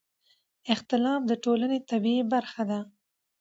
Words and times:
اختلاف 0.73 1.21
د 1.27 1.31
ټولنې 1.43 1.79
طبیعي 1.89 2.23
برخه 2.33 2.63
ده 2.69 2.79